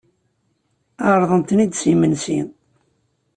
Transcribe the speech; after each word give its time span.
Ɛerḍen-ten-id 1.09 1.73
s 1.79 1.83
imensi. 1.91 2.39